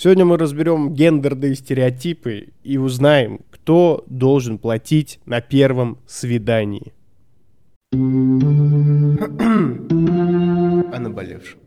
Сегодня 0.00 0.24
мы 0.24 0.38
разберем 0.38 0.94
гендерные 0.94 1.56
стереотипы 1.56 2.50
и 2.62 2.78
узнаем, 2.78 3.40
кто 3.50 4.04
должен 4.06 4.58
платить 4.58 5.18
на 5.26 5.40
первом 5.40 5.98
свидании. 6.06 6.92
О 7.92 7.96
наболевшем. 11.00 11.58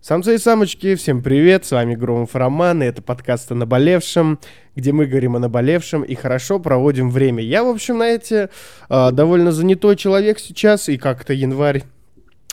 Самцы 0.00 0.34
и 0.34 0.38
самочки, 0.38 0.96
всем 0.96 1.22
привет, 1.22 1.64
с 1.64 1.70
вами 1.70 1.94
Громов 1.94 2.34
Роман, 2.34 2.82
и 2.82 2.86
это 2.86 3.00
подкаст 3.00 3.52
о 3.52 3.54
наболевшем, 3.54 4.40
где 4.74 4.90
мы 4.90 5.06
говорим 5.06 5.36
о 5.36 5.38
наболевшем 5.38 6.02
и 6.02 6.16
хорошо 6.16 6.58
проводим 6.58 7.10
время. 7.10 7.44
Я, 7.44 7.62
в 7.62 7.68
общем, 7.68 7.96
знаете, 7.96 8.50
а, 8.88 9.12
довольно 9.12 9.52
занятой 9.52 9.94
человек 9.94 10.40
сейчас, 10.40 10.88
и 10.88 10.96
как-то 10.96 11.32
январь 11.32 11.84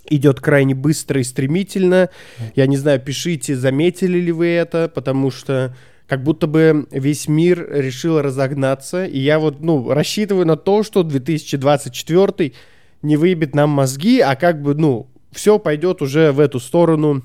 идет 0.10 0.40
крайне 0.40 0.76
быстро 0.76 1.22
и 1.22 1.24
стремительно. 1.24 2.10
Я 2.56 2.68
не 2.68 2.78
знаю, 2.78 3.00
пишите, 3.00 3.56
заметили 3.56 4.20
ли 4.20 4.32
вы 4.32 4.48
это, 4.48 4.90
потому 4.94 5.32
что 5.32 5.76
как 6.08 6.24
будто 6.24 6.48
бы 6.48 6.88
весь 6.91 7.27
мир 7.27 7.68
решил 7.72 8.22
разогнаться, 8.22 9.05
и 9.05 9.20
я 9.20 9.40
вот, 9.40 9.62
ну, 9.62 9.91
рассчитываю 9.91 10.46
на 10.46 10.58
то, 10.58 10.84
что 10.84 11.04
2024 11.04 12.54
не 13.02 13.18
выебет 13.18 13.55
нам 13.55 13.70
мозги, 13.70 14.20
а 14.20 14.36
как 14.36 14.62
бы, 14.62 14.76
ну, 14.76 15.08
все 15.32 15.60
пойдет 15.60 16.02
уже 16.02 16.32
в 16.32 16.40
эту 16.40 16.60
сторону, 16.60 17.24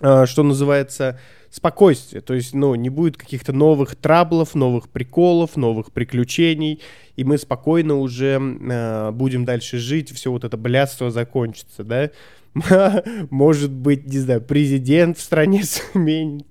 что 0.00 0.42
называется, 0.42 1.18
спокойствие. 1.50 2.20
То 2.20 2.34
есть, 2.34 2.54
ну, 2.54 2.74
не 2.74 2.90
будет 2.90 3.16
каких-то 3.16 3.52
новых 3.52 3.96
траблов, 3.96 4.54
новых 4.54 4.88
приколов, 4.90 5.56
новых 5.56 5.90
приключений, 5.90 6.80
и 7.16 7.24
мы 7.24 7.38
спокойно 7.38 7.96
уже 7.96 8.38
э, 8.38 9.10
будем 9.12 9.44
дальше 9.44 9.78
жить, 9.78 10.10
все 10.14 10.30
вот 10.30 10.44
это 10.44 10.56
блядство 10.56 11.10
закончится, 11.10 11.82
да? 11.82 12.10
Может 13.30 13.72
быть, 13.72 14.06
не 14.06 14.18
знаю, 14.18 14.42
президент 14.42 15.16
в 15.16 15.22
стране 15.22 15.62
сменит. 15.92 16.46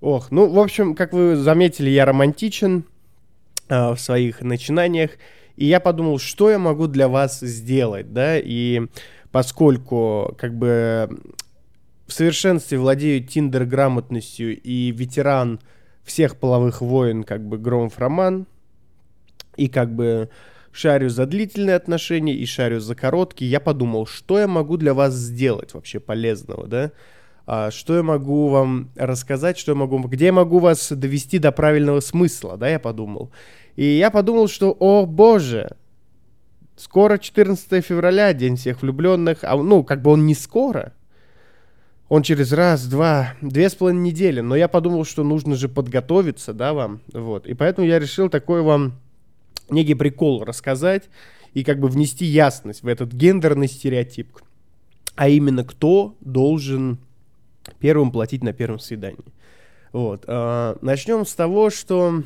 Ох, 0.00 0.30
ну, 0.30 0.48
в 0.48 0.58
общем, 0.60 0.94
как 0.94 1.12
вы 1.12 1.34
заметили, 1.34 1.90
я 1.90 2.04
романтичен 2.04 2.84
э, 3.68 3.90
в 3.94 3.98
своих 3.98 4.42
начинаниях, 4.42 5.12
и 5.56 5.66
я 5.66 5.80
подумал, 5.80 6.18
что 6.18 6.50
я 6.50 6.58
могу 6.58 6.86
для 6.86 7.08
вас 7.08 7.40
сделать, 7.40 8.12
да, 8.12 8.38
и 8.38 8.82
поскольку, 9.32 10.36
как 10.38 10.56
бы, 10.56 11.08
в 12.06 12.12
совершенстве 12.12 12.78
владею 12.78 13.24
тиндер-грамотностью 13.24 14.60
и 14.60 14.90
ветеран 14.90 15.60
всех 16.04 16.36
половых 16.36 16.80
войн, 16.80 17.24
как 17.24 17.46
бы, 17.46 17.58
Громов 17.58 17.98
Роман, 17.98 18.46
и, 19.56 19.68
как 19.68 19.94
бы, 19.94 20.28
шарю 20.72 21.08
за 21.08 21.26
длительные 21.26 21.76
отношения 21.76 22.34
и 22.34 22.44
шарю 22.44 22.80
за 22.80 22.94
короткие, 22.94 23.50
я 23.50 23.60
подумал, 23.60 24.06
что 24.06 24.38
я 24.38 24.48
могу 24.48 24.76
для 24.76 24.92
вас 24.92 25.14
сделать 25.14 25.72
вообще 25.72 26.00
полезного, 26.00 26.66
да, 26.66 26.92
а, 27.46 27.70
что 27.70 27.96
я 27.96 28.02
могу 28.02 28.48
вам 28.48 28.90
рассказать, 28.96 29.56
что 29.56 29.72
я 29.72 29.76
могу, 29.76 29.98
где 30.00 30.26
я 30.26 30.32
могу 30.32 30.58
вас 30.58 30.90
довести 30.92 31.38
до 31.38 31.52
правильного 31.52 32.00
смысла, 32.00 32.56
да, 32.56 32.68
я 32.68 32.78
подумал. 32.78 33.30
И 33.76 33.84
я 33.84 34.10
подумал, 34.10 34.48
что, 34.48 34.76
о 34.78 35.06
боже, 35.06 35.76
скоро 36.76 37.18
14 37.18 37.84
февраля, 37.84 38.32
День 38.32 38.56
всех 38.56 38.82
влюбленных, 38.82 39.38
а, 39.42 39.56
ну, 39.56 39.84
как 39.84 40.02
бы 40.02 40.10
он 40.10 40.26
не 40.26 40.34
скоро, 40.34 40.92
он 42.14 42.22
через 42.22 42.52
раз, 42.52 42.86
два, 42.86 43.34
две 43.40 43.68
с 43.68 43.74
половиной 43.74 44.10
недели, 44.10 44.38
но 44.40 44.54
я 44.54 44.68
подумал, 44.68 45.04
что 45.04 45.24
нужно 45.24 45.56
же 45.56 45.68
подготовиться, 45.68 46.52
да, 46.52 46.72
вам, 46.72 47.00
вот, 47.12 47.44
и 47.44 47.54
поэтому 47.54 47.88
я 47.88 47.98
решил 47.98 48.28
такой 48.28 48.62
вам 48.62 49.00
некий 49.68 49.94
прикол 49.94 50.44
рассказать 50.44 51.10
и 51.54 51.64
как 51.64 51.80
бы 51.80 51.88
внести 51.88 52.24
ясность 52.24 52.84
в 52.84 52.86
этот 52.86 53.12
гендерный 53.12 53.66
стереотип, 53.66 54.28
а 55.16 55.28
именно 55.28 55.64
кто 55.64 56.14
должен 56.20 56.98
первым 57.80 58.12
платить 58.12 58.44
на 58.44 58.52
первом 58.52 58.78
свидании. 58.78 59.18
Вот. 59.90 60.22
А, 60.28 60.78
начнем 60.82 61.26
с 61.26 61.34
того, 61.34 61.68
что, 61.68 62.22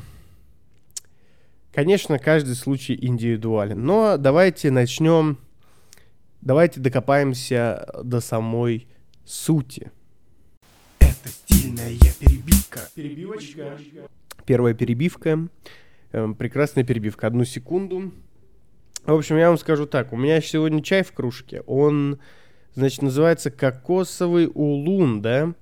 конечно, 1.73 2.19
каждый 2.19 2.53
случай 2.53 2.95
индивидуален. 2.95 3.83
Но 3.83 4.17
давайте 4.17 4.69
начнем, 4.69 5.39
давайте 6.41 6.79
докопаемся 6.79 7.89
до 8.03 8.19
самой 8.19 8.87
сути. 9.29 9.91
Это 10.99 11.29
стильная 11.29 11.95
перебивка. 12.19 12.79
Перебивочка. 12.95 13.77
Первая 14.45 14.73
перебивка. 14.73 15.47
Эм, 16.11 16.33
прекрасная 16.33 16.83
перебивка. 16.83 17.27
Одну 17.27 17.45
секунду. 17.45 18.11
В 19.05 19.13
общем, 19.13 19.37
я 19.37 19.49
вам 19.49 19.57
скажу 19.57 19.85
так. 19.85 20.13
У 20.13 20.17
меня 20.17 20.41
сегодня 20.41 20.81
чай 20.81 21.03
в 21.03 21.11
кружке. 21.11 21.61
Он 21.67 22.19
значит, 22.73 23.03
называется 23.03 23.51
кокосовый 23.51 24.49
улун, 24.51 25.21
да? 25.21 25.53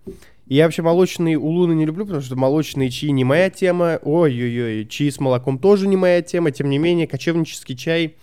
И 0.45 0.55
я 0.55 0.63
вообще 0.63 0.81
молочные 0.81 1.37
улуны 1.37 1.73
не 1.73 1.85
люблю, 1.85 2.05
потому 2.05 2.23
что 2.23 2.37
молочные 2.37 2.89
чаи 2.89 3.09
не 3.09 3.25
моя 3.25 3.49
тема. 3.49 3.99
Ой-ой-ой, 4.01 4.85
чаи 4.85 5.09
с 5.09 5.19
молоком 5.19 5.59
тоже 5.59 5.89
не 5.89 5.97
моя 5.97 6.21
тема. 6.21 6.51
Тем 6.51 6.69
не 6.69 6.77
менее, 6.77 7.05
кочевнический 7.05 7.75
чай 7.75 8.15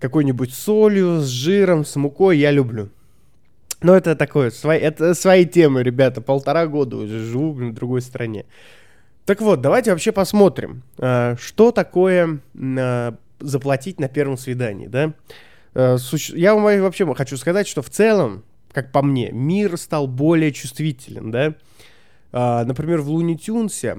какой-нибудь 0.00 0.52
солью, 0.52 1.20
с 1.20 1.28
жиром, 1.28 1.84
с 1.84 1.94
мукой 1.94 2.38
я 2.38 2.50
люблю. 2.50 2.90
Но 3.82 3.96
это 3.96 4.16
такое, 4.16 4.50
свои, 4.50 4.78
это 4.78 5.14
свои 5.14 5.44
темы, 5.44 5.82
ребята. 5.82 6.20
Полтора 6.20 6.66
года 6.66 6.96
уже 6.96 7.18
живу 7.18 7.52
в 7.52 7.74
другой 7.74 8.00
стране. 8.00 8.46
Так 9.24 9.40
вот, 9.40 9.62
давайте 9.62 9.90
вообще 9.90 10.12
посмотрим, 10.12 10.82
а, 10.98 11.36
что 11.38 11.72
такое 11.72 12.40
а, 12.56 13.16
заплатить 13.40 13.98
на 13.98 14.08
первом 14.08 14.36
свидании, 14.36 14.86
да? 14.86 15.14
Э, 15.74 15.96
я 16.34 16.54
вам 16.54 16.64
вообще 16.64 17.12
хочу 17.14 17.36
сказать, 17.36 17.66
что 17.66 17.82
в 17.82 17.90
целом, 17.90 18.44
как 18.72 18.92
по 18.92 19.02
мне, 19.02 19.30
мир 19.32 19.76
стал 19.76 20.06
более 20.06 20.52
чувствителен, 20.52 21.30
да. 21.30 21.54
Например, 22.32 23.00
в 23.00 23.10
Луни 23.10 23.36
Тюнсе 23.36 23.96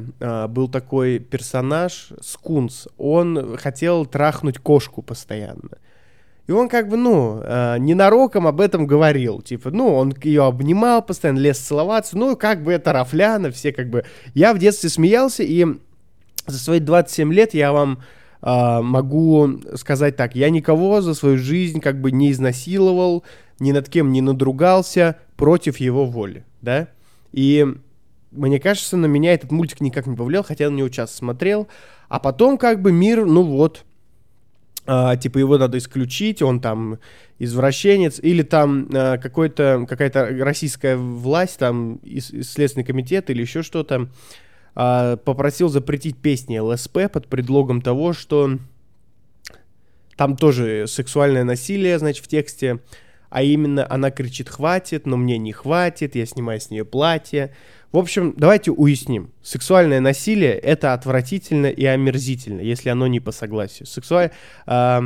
был 0.50 0.68
такой 0.68 1.20
персонаж, 1.20 2.10
Скунс. 2.22 2.90
Он 2.98 3.56
хотел 3.56 4.06
трахнуть 4.06 4.58
кошку 4.58 5.02
постоянно. 5.02 5.78
И 6.48 6.52
он 6.52 6.70
как 6.70 6.90
бы, 6.90 6.98
ну, 6.98 7.42
uh, 7.42 7.80
ненароком 7.80 8.46
об 8.46 8.62
этом 8.62 8.86
говорил. 8.86 9.42
Типа, 9.42 9.72
ну, 9.72 9.96
он 9.96 10.14
ее 10.22 10.46
обнимал 10.46 11.02
постоянно, 11.02 11.40
лез 11.40 11.58
целоваться. 11.58 12.18
Ну, 12.18 12.36
как 12.36 12.64
бы 12.64 12.72
это 12.72 12.94
рафляно, 12.94 13.50
все 13.52 13.72
как 13.72 13.90
бы... 13.90 14.06
Я 14.34 14.54
в 14.54 14.60
детстве 14.60 14.90
смеялся, 14.90 15.42
и 15.42 15.66
за 16.46 16.60
свои 16.60 16.80
27 16.80 17.34
лет 17.34 17.54
я 17.56 17.72
вам 17.72 18.00
а, 18.48 18.84
могу 18.84 19.60
сказать 19.74 20.16
так, 20.16 20.36
я 20.36 20.52
никого 20.52 21.02
за 21.02 21.16
свою 21.16 21.40
жизнь 21.40 21.80
как 21.80 22.00
бы 22.00 22.12
не 22.12 22.32
изнасиловал, 22.32 23.24
ни 23.60 23.72
над 23.72 23.90
кем 23.90 24.12
не 24.12 24.22
надругался 24.22 25.18
против 25.36 25.78
его 25.78 26.06
воли, 26.06 26.46
да, 26.62 26.90
и 27.32 27.66
мне 28.30 28.60
кажется, 28.60 28.98
на 28.98 29.08
меня 29.08 29.34
этот 29.34 29.52
мультик 29.52 29.82
никак 29.82 30.06
не 30.06 30.16
повлиял, 30.16 30.44
хотя 30.44 30.66
я 30.66 30.70
на 30.70 30.76
него 30.76 30.90
часто 30.90 31.18
смотрел, 31.18 31.68
а 32.08 32.20
потом 32.20 32.60
как 32.60 32.84
бы 32.84 32.92
мир, 32.92 33.26
ну 33.26 33.42
вот, 33.42 33.84
а, 34.86 35.16
типа 35.16 35.40
его 35.40 35.58
надо 35.58 35.78
исключить, 35.78 36.42
он 36.42 36.60
там 36.60 37.00
извращенец, 37.40 38.20
или 38.20 38.44
там 38.44 38.88
а, 38.94 39.18
какой-то, 39.18 39.86
какая-то 39.88 40.28
российская 40.40 40.96
власть, 40.96 41.60
там 41.60 42.00
Следственный 42.20 42.86
комитет 42.86 43.30
или 43.30 43.42
еще 43.42 43.64
что-то, 43.64 44.10
а, 44.76 45.18
попросил 45.18 45.70
запретить 45.70 46.18
песни 46.18 46.58
ЛСП 46.60 47.12
под 47.12 47.28
предлогом 47.28 47.82
того, 47.82 48.14
что 48.14 48.58
там 50.16 50.38
тоже 50.38 50.86
сексуальное 50.88 51.44
насилие, 51.44 52.00
значит, 52.00 52.24
в 52.24 52.28
тексте, 52.28 52.80
а 53.36 53.42
именно 53.42 53.86
она 53.90 54.12
кричит 54.12 54.48
«хватит», 54.48 55.06
но 55.06 55.18
мне 55.18 55.38
не 55.38 55.52
хватит, 55.52 56.16
я 56.16 56.26
снимаю 56.26 56.62
с 56.62 56.70
нее 56.70 56.86
платье. 56.86 57.54
В 57.92 57.98
общем, 57.98 58.34
давайте 58.38 58.72
уясним. 58.72 59.34
Сексуальное 59.44 60.00
насилие— 60.00 60.54
это 60.54 60.94
отвратительно 60.94 61.66
и 61.66 61.84
омерзительно, 61.84 62.62
если 62.62 62.88
оно 62.88 63.08
не 63.08 63.20
по 63.20 63.34
согласию. 63.34 63.88
Сексуаль... 63.88 64.32
Э, 64.68 65.02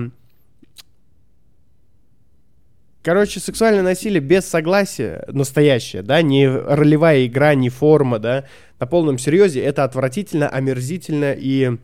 Короче, 3.02 3.40
сексуальное 3.40 3.82
насилие 3.82 4.20
без 4.20 4.46
согласия, 4.46 5.26
настоящее, 5.30 6.04
да, 6.04 6.22
не 6.22 6.48
ролевая 6.48 7.26
игра, 7.26 7.56
не 7.56 7.70
форма, 7.70 8.20
да, 8.20 8.46
на 8.80 8.86
полном 8.86 9.18
серьезе, 9.18 9.62
это 9.62 9.86
отвратительно, 9.86 10.50
омерзительно, 10.50 11.34
и 11.34 11.78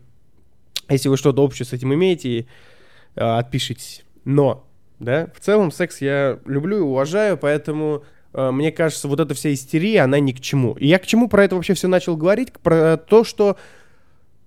если 0.88 1.08
вы 1.08 1.16
что-то 1.16 1.42
общее 1.42 1.66
с 1.66 1.72
этим 1.72 1.92
имеете, 1.92 2.40
э, 2.40 2.44
отпишитесь. 3.16 4.04
Но, 4.24 4.65
да, 4.98 5.28
в 5.34 5.40
целом 5.40 5.70
секс 5.70 6.00
я 6.00 6.38
люблю 6.46 6.78
и 6.78 6.80
уважаю, 6.80 7.36
поэтому 7.36 8.04
э, 8.32 8.50
мне 8.50 8.72
кажется, 8.72 9.08
вот 9.08 9.20
эта 9.20 9.34
вся 9.34 9.52
истерия, 9.52 10.02
она 10.02 10.18
ни 10.20 10.32
к 10.32 10.40
чему. 10.40 10.74
И 10.74 10.86
я 10.86 10.98
к 10.98 11.06
чему 11.06 11.28
про 11.28 11.44
это 11.44 11.56
вообще 11.56 11.74
все 11.74 11.88
начал 11.88 12.16
говорить? 12.16 12.52
Про 12.52 12.96
то, 12.96 13.24
что 13.24 13.56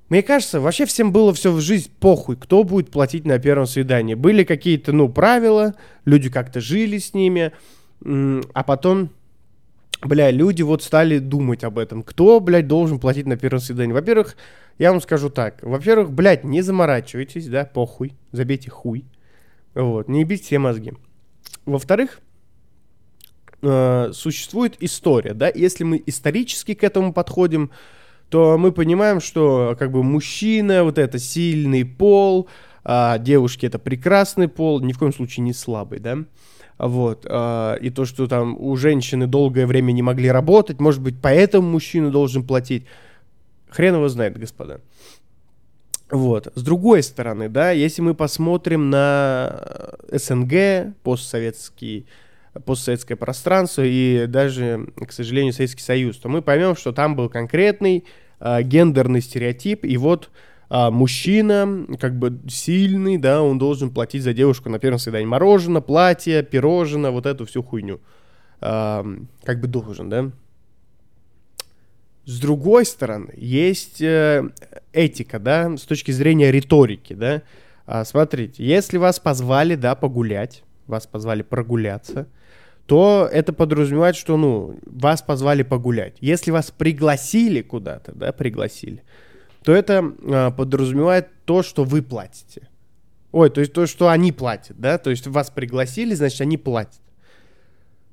мне 0.09 0.23
кажется, 0.23 0.59
вообще 0.59 0.85
всем 0.85 1.11
было 1.11 1.33
все 1.33 1.51
в 1.51 1.61
жизнь 1.61 1.91
похуй, 1.99 2.35
кто 2.35 2.63
будет 2.63 2.89
платить 2.89 3.25
на 3.25 3.37
первом 3.37 3.67
свидании. 3.67 4.15
Были 4.15 4.43
какие-то, 4.43 4.91
ну, 4.91 5.07
правила, 5.07 5.75
люди 6.05 6.29
как-то 6.31 6.61
жили 6.61 6.97
с 6.97 7.13
ними, 7.13 7.51
а 8.01 8.63
потом, 8.63 9.11
бля, 10.01 10.31
люди 10.31 10.63
вот 10.63 10.81
стали 10.81 11.19
думать 11.19 11.63
об 11.63 11.77
этом. 11.77 12.01
Кто, 12.01 12.39
блядь, 12.39 12.67
должен 12.67 12.99
платить 12.99 13.27
на 13.27 13.37
первом 13.37 13.59
свидании? 13.59 13.93
Во-первых, 13.93 14.35
я 14.79 14.91
вам 14.91 14.99
скажу 14.99 15.29
так. 15.29 15.59
Во-первых, 15.61 16.11
блядь, 16.11 16.43
не 16.43 16.63
заморачивайтесь, 16.63 17.47
да, 17.47 17.65
похуй, 17.65 18.13
забейте 18.31 18.71
хуй. 18.71 19.05
Вот, 19.73 20.07
не 20.07 20.21
ебите 20.21 20.43
все 20.43 20.59
мозги. 20.59 20.93
Во-вторых, 21.65 22.21
э, 23.61 24.11
существует 24.13 24.75
история, 24.79 25.33
да, 25.33 25.51
если 25.53 25.83
мы 25.83 26.01
исторически 26.05 26.73
к 26.73 26.83
этому 26.83 27.13
подходим, 27.13 27.71
то 28.29 28.57
мы 28.57 28.71
понимаем, 28.71 29.19
что 29.19 29.75
как 29.77 29.91
бы 29.91 30.03
мужчина, 30.03 30.83
вот 30.83 30.97
это 30.97 31.19
сильный 31.19 31.85
пол, 31.85 32.47
а 32.83 33.17
девушки 33.17 33.65
это 33.65 33.79
прекрасный 33.79 34.47
пол, 34.47 34.79
ни 34.81 34.93
в 34.93 34.99
коем 34.99 35.13
случае 35.13 35.43
не 35.43 35.53
слабый, 35.53 35.99
да, 35.99 36.19
вот, 36.77 37.25
а, 37.29 37.75
и 37.75 37.89
то, 37.89 38.05
что 38.05 38.27
там 38.27 38.55
у 38.59 38.75
женщины 38.77 39.27
долгое 39.27 39.67
время 39.67 39.91
не 39.91 40.01
могли 40.01 40.31
работать, 40.31 40.79
может 40.79 41.01
быть, 41.01 41.15
поэтому 41.21 41.69
мужчина 41.69 42.09
должен 42.09 42.45
платить, 42.45 42.85
хрен 43.69 43.95
его 43.95 44.07
знает, 44.09 44.37
господа. 44.37 44.79
Вот. 46.11 46.51
С 46.55 46.63
другой 46.63 47.03
стороны, 47.03 47.49
да, 47.49 47.71
если 47.71 48.01
мы 48.01 48.15
посмотрим 48.15 48.89
на 48.89 49.93
СНГ, 50.11 50.95
постсоветский, 51.03 52.07
постсоветское 52.65 53.15
пространство 53.15 53.83
и 53.85 54.25
даже, 54.25 54.87
к 54.95 55.11
сожалению, 55.11 55.53
Советский 55.53 55.83
Союз, 55.83 56.17
то 56.17 56.27
мы 56.27 56.41
поймем, 56.41 56.75
что 56.75 56.93
там 56.93 57.15
был 57.15 57.29
конкретный 57.29 58.05
э, 58.39 58.63
гендерный 58.63 59.21
стереотип, 59.21 59.85
и 59.85 59.97
вот 59.97 60.31
э, 60.71 60.89
мужчина, 60.89 61.85
как 61.99 62.17
бы 62.17 62.39
сильный, 62.49 63.17
да, 63.17 63.43
он 63.43 63.59
должен 63.59 63.91
платить 63.91 64.23
за 64.23 64.33
девушку 64.33 64.69
на 64.69 64.79
первом 64.79 64.97
свидании 64.97 65.27
мороженое, 65.27 65.81
платье, 65.81 66.41
пирожное, 66.41 67.11
вот 67.11 67.27
эту 67.27 67.45
всю 67.45 67.61
хуйню. 67.61 67.99
Э, 68.61 69.03
как 69.43 69.61
бы 69.61 69.67
должен, 69.67 70.09
да. 70.09 70.31
С 72.29 72.39
другой 72.39 72.85
стороны, 72.85 73.33
есть 73.37 74.03
э, 74.03 74.47
этика, 74.93 75.39
да, 75.39 75.75
с 75.75 75.81
точки 75.81 76.11
зрения 76.11 76.51
риторики, 76.51 77.13
да. 77.13 77.41
А, 77.87 78.05
смотрите, 78.05 78.63
если 78.63 78.97
вас 78.97 79.19
позвали, 79.19 79.73
да, 79.73 79.95
погулять, 79.95 80.61
вас 80.85 81.07
позвали 81.07 81.41
прогуляться, 81.41 82.27
то 82.85 83.27
это 83.31 83.51
подразумевает, 83.51 84.15
что, 84.15 84.37
ну, 84.37 84.79
вас 84.85 85.23
позвали 85.23 85.63
погулять. 85.63 86.17
Если 86.21 86.51
вас 86.51 86.69
пригласили 86.69 87.63
куда-то, 87.63 88.11
да, 88.11 88.31
пригласили, 88.31 89.01
то 89.63 89.73
это 89.73 90.13
э, 90.21 90.51
подразумевает 90.55 91.29
то, 91.45 91.63
что 91.63 91.83
вы 91.83 92.03
платите. 92.03 92.69
Ой, 93.31 93.49
то 93.49 93.59
есть 93.59 93.73
то, 93.73 93.87
что 93.87 94.07
они 94.07 94.31
платят, 94.31 94.79
да, 94.79 94.99
то 94.99 95.09
есть 95.09 95.25
вас 95.25 95.49
пригласили, 95.49 96.13
значит, 96.13 96.41
они 96.41 96.57
платят. 96.59 97.01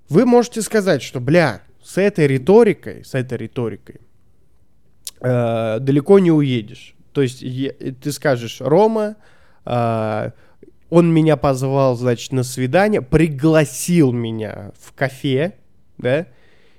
Вы 0.09 0.25
можете 0.25 0.63
сказать, 0.63 1.03
что, 1.03 1.21
бля, 1.21 1.61
с 1.85 1.99
этой 1.99 2.27
риторикой, 2.27 3.05
с 3.05 3.15
этой 3.15 3.37
риторикой 3.37 4.01
э, 5.21 5.79
далеко 5.81 6.19
не 6.19 6.31
уедешь. 6.31 6.95
То 7.13 7.23
есть 7.23 7.43
е, 7.43 7.73
ты 7.73 8.13
скажешь, 8.13 8.61
Рома, 8.61 9.17
э, 9.65 10.31
он 10.91 11.13
меня 11.13 11.37
позвал, 11.37 11.97
значит, 11.97 12.33
на 12.33 12.43
свидание, 12.43 13.03
пригласил 13.03 14.13
меня 14.13 14.73
в 14.79 14.93
кафе, 14.93 15.55
да, 15.99 16.27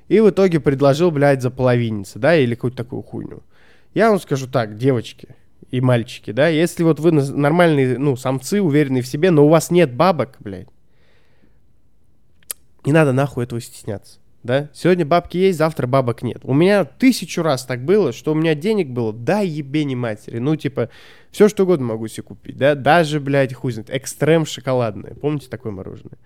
и 0.08 0.20
в 0.20 0.30
итоге 0.30 0.60
предложил, 0.60 1.12
блядь, 1.12 1.42
за 1.42 1.50
половинницы, 1.50 2.20
да, 2.20 2.36
или 2.36 2.56
какую-то 2.56 2.78
такую 2.78 3.02
хуйню. 3.02 3.44
Я 3.94 4.10
вам 4.10 4.20
скажу 4.20 4.48
так, 4.48 4.78
девочки 4.78 5.30
и 5.72 5.82
мальчики, 5.82 6.32
да, 6.32 6.48
если 6.48 6.84
вот 6.84 7.00
вы 7.00 7.12
нормальные, 7.12 7.98
ну, 7.98 8.16
самцы, 8.16 8.62
уверенные 8.62 9.02
в 9.02 9.08
себе, 9.08 9.32
но 9.32 9.46
у 9.46 9.50
вас 9.50 9.72
нет 9.72 9.94
бабок, 9.94 10.38
блядь, 10.40 10.70
не 12.86 12.94
надо 12.94 13.12
нахуй 13.12 13.44
этого 13.44 13.60
стесняться 13.60 14.20
да? 14.44 14.70
Сегодня 14.74 15.06
бабки 15.06 15.38
есть, 15.38 15.58
завтра 15.58 15.88
бабок 15.88 16.24
нет. 16.24 16.40
У 16.44 16.54
меня 16.54 16.86
тысячу 16.86 17.42
раз 17.42 17.66
так 17.66 17.84
было, 17.84 18.14
что 18.14 18.32
у 18.32 18.36
меня 18.36 18.56
денег 18.56 18.90
было, 18.90 19.14
да 19.14 19.40
ебени 19.40 19.96
матери. 19.96 20.40
Ну, 20.40 20.56
типа, 20.56 20.90
все 21.32 21.50
что 21.50 21.64
угодно 21.64 21.88
могу 21.88 22.08
себе 22.08 22.24
купить, 22.24 22.58
да? 22.58 22.76
Даже, 22.76 23.20
блядь, 23.20 23.54
хуй 23.54 23.72
знает, 23.72 23.90
экстрем 23.90 24.46
шоколадное. 24.46 25.16
Помните 25.16 25.50
такое 25.50 25.72
мороженое? 25.72 26.18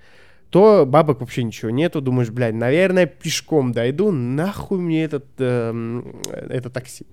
То 0.50 0.86
бабок 0.86 1.22
вообще 1.22 1.44
ничего 1.44 1.72
нету, 1.72 2.02
думаешь, 2.02 2.30
блядь, 2.30 2.54
наверное, 2.54 3.06
пешком 3.06 3.72
дойду, 3.72 4.12
нахуй 4.12 4.80
мне 4.80 5.06
этот, 5.06 5.26
э, 5.38 6.02
это 6.50 6.70
такси. 6.70 7.06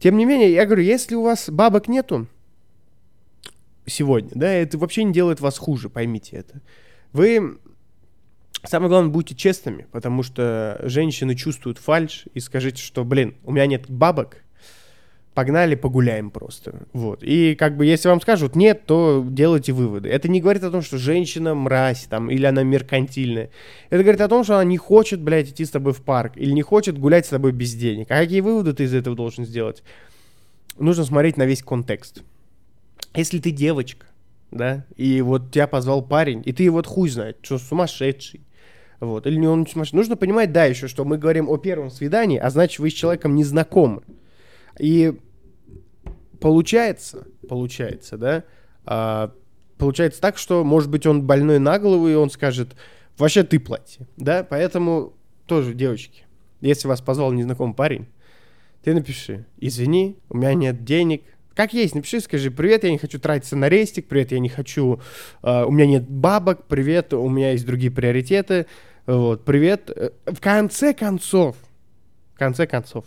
Тем 0.00 0.16
не 0.16 0.24
менее, 0.24 0.52
я 0.52 0.66
говорю, 0.66 0.82
если 0.82 1.14
у 1.14 1.22
вас 1.22 1.48
бабок 1.48 1.86
нету 1.86 2.26
сегодня, 3.86 4.30
да, 4.34 4.52
это 4.52 4.76
вообще 4.76 5.04
не 5.04 5.12
делает 5.12 5.40
вас 5.40 5.56
хуже, 5.56 5.88
поймите 5.88 6.36
это. 6.36 6.60
Вы 7.12 7.58
Самое 8.64 8.90
главное, 8.90 9.10
будьте 9.10 9.34
честными, 9.34 9.86
потому 9.90 10.22
что 10.22 10.80
женщины 10.84 11.34
чувствуют 11.34 11.78
фальш 11.78 12.26
и 12.32 12.40
скажите, 12.40 12.80
что, 12.82 13.04
блин, 13.04 13.34
у 13.42 13.50
меня 13.50 13.66
нет 13.66 13.90
бабок, 13.90 14.42
погнали 15.34 15.74
погуляем 15.74 16.30
просто. 16.30 16.86
Вот. 16.92 17.22
И 17.22 17.54
как 17.54 17.76
бы 17.76 17.86
если 17.86 18.08
вам 18.08 18.20
скажут 18.20 18.54
нет, 18.54 18.84
то 18.86 19.24
делайте 19.28 19.72
выводы. 19.72 20.08
Это 20.10 20.28
не 20.28 20.40
говорит 20.40 20.62
о 20.62 20.70
том, 20.70 20.82
что 20.82 20.98
женщина 20.98 21.54
мразь 21.54 22.04
там, 22.04 22.30
или 22.30 22.44
она 22.44 22.62
меркантильная. 22.62 23.50
Это 23.90 24.02
говорит 24.02 24.20
о 24.20 24.28
том, 24.28 24.44
что 24.44 24.54
она 24.54 24.64
не 24.64 24.76
хочет, 24.76 25.20
блядь, 25.20 25.50
идти 25.50 25.64
с 25.64 25.70
тобой 25.70 25.92
в 25.92 26.02
парк 26.02 26.34
или 26.36 26.52
не 26.52 26.62
хочет 26.62 26.98
гулять 26.98 27.26
с 27.26 27.30
тобой 27.30 27.52
без 27.52 27.74
денег. 27.74 28.10
А 28.10 28.20
какие 28.20 28.40
выводы 28.40 28.74
ты 28.74 28.84
из 28.84 28.94
этого 28.94 29.16
должен 29.16 29.44
сделать? 29.44 29.82
Нужно 30.78 31.04
смотреть 31.04 31.36
на 31.36 31.46
весь 31.46 31.62
контекст. 31.62 32.22
Если 33.14 33.40
ты 33.40 33.50
девочка, 33.50 34.06
да, 34.50 34.84
и 34.96 35.20
вот 35.20 35.50
тебя 35.50 35.66
позвал 35.66 36.02
парень, 36.02 36.42
и 36.44 36.52
ты 36.52 36.70
вот 36.70 36.86
хуй 36.86 37.08
знает, 37.08 37.38
что 37.42 37.58
сумасшедший, 37.58 38.40
вот. 39.06 39.26
Или 39.26 39.36
не 39.36 39.48
он 39.48 39.66
сумасшедший. 39.66 39.96
Нужно 39.96 40.16
понимать, 40.16 40.52
да, 40.52 40.64
еще, 40.64 40.86
что 40.86 41.04
мы 41.04 41.18
говорим 41.18 41.48
о 41.48 41.56
первом 41.56 41.90
свидании, 41.90 42.38
а 42.38 42.50
значит, 42.50 42.78
вы 42.78 42.88
с 42.88 42.92
человеком 42.92 43.34
не 43.34 43.42
знакомы. 43.42 44.02
И 44.78 45.18
получается, 46.40 47.26
получается, 47.48 48.16
да, 48.16 48.44
а, 48.84 49.32
получается 49.76 50.20
так, 50.20 50.38
что, 50.38 50.62
может 50.62 50.88
быть, 50.88 51.04
он 51.04 51.22
больной 51.22 51.58
на 51.58 51.80
голову, 51.80 52.08
и 52.08 52.14
он 52.14 52.30
скажет, 52.30 52.76
вообще 53.18 53.42
ты 53.42 53.58
плати, 53.58 54.00
да, 54.16 54.44
поэтому 54.48 55.14
тоже, 55.46 55.74
девочки, 55.74 56.24
если 56.60 56.86
вас 56.86 57.00
позвал 57.00 57.32
незнакомый 57.32 57.74
парень, 57.74 58.06
ты 58.84 58.94
напиши, 58.94 59.46
извини, 59.58 60.16
у 60.28 60.36
меня 60.36 60.54
нет 60.54 60.84
денег, 60.84 61.22
как 61.54 61.74
есть, 61.74 61.94
напиши, 61.94 62.20
скажи, 62.20 62.50
привет, 62.50 62.84
я 62.84 62.90
не 62.90 62.98
хочу 62.98 63.18
тратиться 63.18 63.56
на 63.56 63.68
рестик, 63.68 64.06
привет, 64.06 64.32
я 64.32 64.38
не 64.38 64.48
хочу, 64.48 65.00
uh, 65.42 65.64
у 65.66 65.70
меня 65.70 65.86
нет 65.86 66.08
бабок, 66.08 66.66
привет, 66.66 67.12
у 67.12 67.28
меня 67.28 67.52
есть 67.52 67.66
другие 67.66 67.92
приоритеты, 67.92 68.66
вот, 69.06 69.44
привет. 69.44 69.90
Э, 69.90 70.10
в 70.26 70.40
конце 70.40 70.94
концов, 70.94 71.56
в 72.34 72.38
конце 72.38 72.66
концов, 72.66 73.04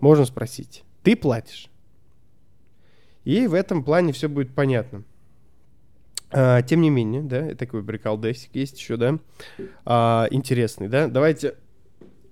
можно 0.00 0.24
спросить, 0.24 0.84
ты 1.02 1.16
платишь? 1.16 1.68
И 3.24 3.46
в 3.46 3.52
этом 3.52 3.84
плане 3.84 4.12
все 4.12 4.28
будет 4.28 4.54
понятно. 4.54 5.04
А, 6.30 6.62
тем 6.62 6.80
не 6.80 6.90
менее, 6.90 7.22
да, 7.22 7.54
такой 7.54 7.82
приколдесик 7.82 8.54
есть 8.54 8.78
еще, 8.78 8.96
да, 8.96 9.18
а, 9.84 10.28
интересный, 10.30 10.88
да. 10.88 11.08
Давайте, 11.08 11.54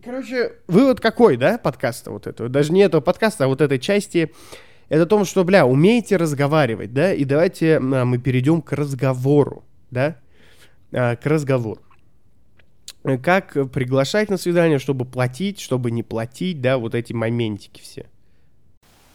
короче, 0.04 0.52
вывод 0.66 1.00
какой, 1.00 1.36
да, 1.36 1.58
подкаста 1.58 2.10
вот 2.10 2.26
этого, 2.26 2.48
даже 2.48 2.72
не 2.72 2.80
этого 2.80 3.00
подкаста, 3.00 3.44
а 3.44 3.48
вот 3.48 3.60
этой 3.60 3.78
части, 3.78 4.32
это 4.88 5.02
о 5.02 5.06
том, 5.06 5.24
что, 5.24 5.44
бля, 5.44 5.66
умеете 5.66 6.16
разговаривать, 6.16 6.92
да, 6.92 7.12
и 7.12 7.24
давайте 7.24 7.76
а, 7.76 8.04
мы 8.04 8.18
перейдем 8.18 8.60
к 8.60 8.72
разговору, 8.72 9.64
да, 9.90 10.16
а, 10.92 11.16
к 11.16 11.24
разговору 11.24 11.80
как 13.22 13.70
приглашать 13.70 14.30
на 14.30 14.36
свидание, 14.36 14.78
чтобы 14.78 15.04
платить, 15.04 15.60
чтобы 15.60 15.90
не 15.90 16.02
платить, 16.02 16.60
да, 16.60 16.78
вот 16.78 16.94
эти 16.94 17.12
моментики 17.12 17.80
все. 17.80 18.06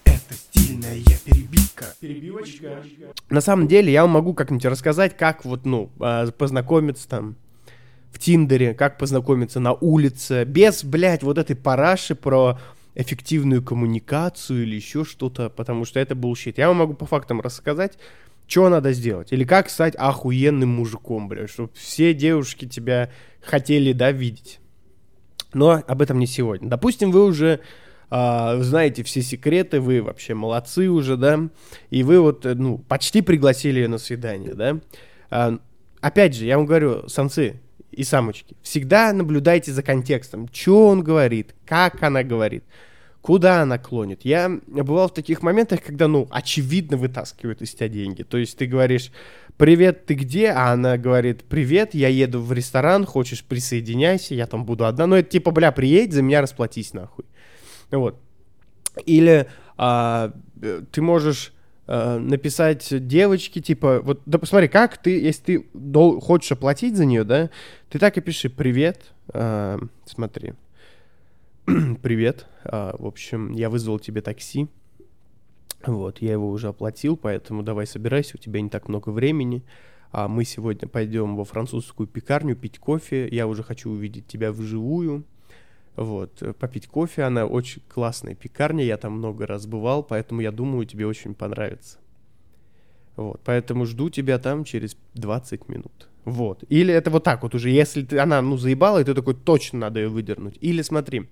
Это 0.06 0.34
стильная 0.34 0.98
перебивка. 1.26 1.86
Перебивочка. 2.00 2.84
На 3.30 3.42
самом 3.42 3.68
деле, 3.68 3.92
я 3.92 4.04
вам 4.04 4.12
могу 4.12 4.34
как-нибудь 4.34 4.66
рассказать, 4.66 5.18
как 5.18 5.46
вот, 5.46 5.66
ну, 5.66 5.92
а, 6.00 6.32
познакомиться 6.32 7.08
там 7.08 7.36
в 8.12 8.20
Тиндере, 8.20 8.74
как 8.74 8.98
познакомиться 8.98 9.60
на 9.60 9.74
улице, 9.74 10.44
без, 10.46 10.84
блядь, 10.84 11.24
вот 11.24 11.38
этой 11.38 11.56
параши 11.56 12.16
про 12.16 12.60
эффективную 12.96 13.64
коммуникацию 13.64 14.64
или 14.64 14.76
еще 14.76 15.06
что-то, 15.06 15.50
потому 15.50 15.86
что 15.86 16.00
это 16.00 16.14
bullshit. 16.16 16.58
Я 16.58 16.68
вам 16.68 16.78
могу 16.78 16.94
по 16.94 17.06
фактам 17.06 17.40
рассказать, 17.40 17.98
что 18.51 18.67
надо 18.67 18.91
сделать? 18.91 19.31
Или 19.31 19.46
как 19.46 19.70
стать 19.70 19.96
охуенным 19.96 20.67
мужиком, 20.67 21.29
бля, 21.29 21.48
чтобы 21.48 21.72
все 21.74 22.13
девушки 22.13 22.67
тебя 22.67 23.10
хотели, 23.41 23.93
да, 23.93 24.12
видеть. 24.12 24.60
Но 25.53 25.81
об 25.88 26.01
этом 26.01 26.20
не 26.20 26.27
сегодня. 26.27 26.67
Допустим, 26.67 27.12
вы 27.12 27.24
уже 27.24 27.62
э, 28.10 28.58
знаете 28.62 29.03
все 29.03 29.22
секреты, 29.22 29.79
вы 29.79 30.01
вообще 30.01 30.34
молодцы 30.34 30.89
уже, 30.89 31.15
да, 31.15 31.39
и 31.91 32.03
вы 32.03 32.20
вот, 32.20 32.46
э, 32.46 32.53
ну, 32.53 32.77
почти 32.77 33.22
пригласили 33.22 33.79
ее 33.79 33.88
на 33.88 33.98
свидание, 33.98 34.53
да. 34.53 34.79
А, 35.29 35.58
опять 36.01 36.36
же, 36.36 36.46
я 36.46 36.58
вам 36.58 36.65
говорю, 36.65 37.08
самцы 37.08 37.62
и 37.89 38.03
самочки, 38.03 38.58
всегда 38.62 39.13
наблюдайте 39.13 39.72
за 39.72 39.81
контекстом, 39.81 40.50
что 40.51 40.89
он 40.89 41.03
говорит, 41.03 41.55
как 41.65 42.03
она 42.03 42.24
говорит 42.24 42.65
куда 43.22 43.62
она 43.62 43.78
клонит. 43.78 44.22
Я 44.25 44.60
бывал 44.68 45.08
в 45.08 45.13
таких 45.13 45.42
моментах, 45.42 45.84
когда, 45.84 46.08
ну, 46.08 46.28
очевидно 46.32 46.98
вытаскивают 46.98 47.62
из 47.62 47.74
тебя 47.74 47.88
деньги. 47.88 48.24
То 48.24 48.38
есть 48.38 48.58
ты 48.58 48.66
говоришь, 48.66 49.12
привет, 49.58 50.06
ты 50.06 50.16
где? 50.16 50.50
А 50.50 50.72
она 50.72 50.98
говорит, 50.98 51.44
привет, 51.44 51.94
я 51.94 52.08
еду 52.08 52.42
в 52.42 52.51
ресторан, 52.51 53.06
хочешь 53.06 53.44
присоединяйся, 53.44 54.34
я 54.34 54.48
там 54.48 54.66
буду 54.66 54.86
одна. 54.86 55.06
Ну, 55.06 55.16
это 55.16 55.30
типа, 55.30 55.51
бля, 55.51 55.72
приедь, 55.72 56.13
за 56.13 56.22
меня 56.24 56.42
расплатись 56.42 56.94
нахуй. 56.94 57.25
Вот. 57.92 58.20
Или 59.06 59.48
а, 59.78 60.34
ты 60.92 61.01
можешь 61.01 61.54
э, 61.88 62.18
написать 62.18 62.88
девочке, 63.08 63.62
типа, 63.62 64.01
вот, 64.04 64.22
да 64.25 64.38
посмотри, 64.38 64.68
как 64.68 64.98
ты, 64.98 65.20
если 65.20 65.42
ты 65.44 65.68
дол- 65.74 66.20
хочешь 66.20 66.51
оплатить 66.51 66.96
за 66.96 67.06
нее, 67.06 67.24
да, 67.24 67.50
ты 67.90 68.00
так 68.00 68.18
и 68.18 68.22
пиши, 68.22 68.50
привет, 68.50 69.12
э, 69.34 69.80
смотри, 70.06 70.54
привет, 72.01 72.48
э, 72.63 72.94
в 72.98 73.06
общем, 73.06 73.51
я 73.51 73.70
вызвал 73.70 74.00
тебе 74.00 74.22
такси, 74.22 74.68
вот, 75.86 76.20
я 76.20 76.32
его 76.32 76.50
уже 76.50 76.70
оплатил, 76.70 77.15
поэтому 77.15 77.62
давай 77.62 77.86
собирайся, 77.86 78.36
у 78.36 78.39
тебя 78.39 78.62
не 78.62 78.70
так 78.70 78.89
много 78.89 79.10
времени, 79.10 79.63
а 80.12 80.27
мы 80.27 80.44
сегодня 80.44 80.88
пойдем 80.88 81.36
во 81.36 81.46
французскую 81.46 82.08
пекарню 82.08 82.56
пить 82.56 82.80
кофе, 82.80 83.27
я 83.27 83.46
уже 83.46 83.62
хочу 83.62 83.91
увидеть 83.91 84.25
тебя 84.25 84.51
вживую, 84.51 85.24
вот, 85.96 86.41
попить 86.58 86.88
кофе, 86.88 87.24
она 87.24 87.46
очень 87.46 87.84
классная 87.88 88.34
пекарня, 88.34 88.84
я 88.84 88.98
там 88.98 89.13
много 89.13 89.46
раз 89.46 89.68
бывал, 89.68 90.01
поэтому 90.01 90.41
я 90.41 90.51
думаю, 90.51 90.88
тебе 90.88 91.06
очень 91.06 91.36
понравится. 91.36 92.00
Вот, 93.15 93.39
поэтому 93.46 93.86
жду 93.86 94.10
тебя 94.10 94.39
там 94.39 94.63
через 94.63 94.98
20 95.13 95.70
минут. 95.70 96.11
Вот. 96.25 96.63
Или 96.70 96.94
это 96.94 97.10
вот 97.10 97.24
так 97.24 97.44
вот 97.44 97.56
уже, 97.56 97.70
если 97.70 98.04
ты, 98.04 98.20
она, 98.20 98.42
ну, 98.42 98.58
заебала, 98.58 99.00
и 99.00 99.04
ты 99.04 99.13
такой, 99.13 99.34
точно 99.34 99.80
надо 99.80 100.00
ее 100.00 100.10
выдернуть. 100.10 100.58
Или 100.62 100.82
смотри, 100.82 101.30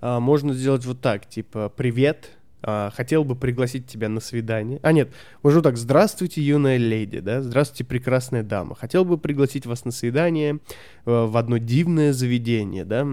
а, 0.00 0.20
можно 0.20 0.54
сделать 0.54 0.84
вот 0.86 1.00
так, 1.00 1.28
типа, 1.28 1.72
привет, 1.76 2.30
а, 2.62 2.90
хотел 2.94 3.24
бы 3.24 3.36
пригласить 3.36 3.86
тебя 3.86 4.08
на 4.08 4.20
свидание. 4.20 4.80
А 4.82 4.92
нет, 4.92 5.10
можно 5.42 5.62
так, 5.62 5.76
здравствуйте, 5.76 6.42
юная 6.42 6.76
леди, 6.76 7.20
да, 7.20 7.42
здравствуйте, 7.42 7.84
прекрасная 7.84 8.42
дама. 8.42 8.74
Хотел 8.74 9.04
бы 9.04 9.18
пригласить 9.18 9.66
вас 9.66 9.84
на 9.84 9.90
свидание 9.90 10.54
э, 10.54 10.58
в 11.04 11.36
одно 11.36 11.58
дивное 11.58 12.12
заведение, 12.12 12.84
да, 12.84 13.06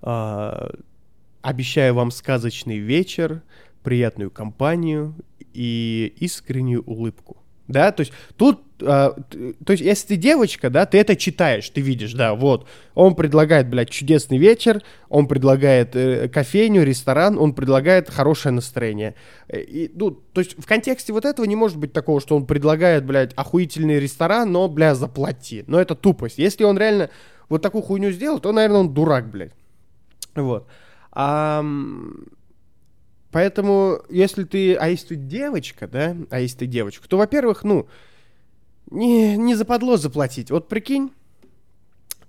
а, 0.00 0.70
обещаю 1.42 1.94
вам 1.94 2.10
сказочный 2.10 2.78
вечер, 2.78 3.42
приятную 3.82 4.30
компанию 4.30 5.14
и 5.52 6.12
искреннюю 6.18 6.82
улыбку. 6.84 7.38
Да, 7.68 7.92
то 7.92 8.00
есть 8.00 8.12
тут, 8.38 8.62
а, 8.80 9.14
то 9.64 9.72
есть 9.72 9.84
если 9.84 10.08
ты 10.08 10.16
девочка, 10.16 10.70
да, 10.70 10.86
ты 10.86 10.96
это 10.96 11.16
читаешь, 11.16 11.68
ты 11.68 11.82
видишь, 11.82 12.14
да, 12.14 12.34
вот, 12.34 12.66
он 12.94 13.14
предлагает, 13.14 13.68
блядь, 13.68 13.90
чудесный 13.90 14.38
вечер, 14.38 14.82
он 15.10 15.28
предлагает 15.28 15.94
э, 15.94 16.28
кофейню, 16.28 16.82
ресторан, 16.82 17.38
он 17.38 17.52
предлагает 17.52 18.08
хорошее 18.08 18.54
настроение. 18.54 19.14
И, 19.52 19.90
ну, 19.94 20.12
то 20.12 20.40
есть 20.40 20.58
в 20.58 20.66
контексте 20.66 21.12
вот 21.12 21.26
этого 21.26 21.44
не 21.44 21.56
может 21.56 21.76
быть 21.76 21.92
такого, 21.92 22.22
что 22.22 22.36
он 22.36 22.46
предлагает, 22.46 23.04
блядь, 23.04 23.34
охуительный 23.34 24.00
ресторан, 24.00 24.50
но, 24.50 24.66
бля, 24.68 24.94
заплати. 24.94 25.64
Но 25.66 25.78
это 25.78 25.94
тупость. 25.94 26.38
Если 26.38 26.64
он 26.64 26.78
реально 26.78 27.10
вот 27.50 27.60
такую 27.60 27.82
хуйню 27.82 28.12
сделал, 28.12 28.40
то, 28.40 28.50
наверное, 28.52 28.80
он 28.80 28.94
дурак, 28.94 29.30
блядь. 29.30 29.52
Вот. 30.34 30.66
А, 31.12 31.62
поэтому, 33.30 34.02
если 34.08 34.44
ты, 34.44 34.74
а 34.74 34.88
если 34.88 35.08
ты 35.08 35.16
девочка, 35.16 35.86
да, 35.86 36.16
а 36.30 36.40
если 36.40 36.58
ты 36.58 36.66
девочка, 36.66 37.08
то, 37.08 37.16
во-первых, 37.16 37.64
ну, 37.64 37.88
не, 38.90 39.36
не 39.36 39.54
западло 39.54 39.96
заплатить. 39.96 40.50
Вот 40.50 40.68
прикинь, 40.68 41.12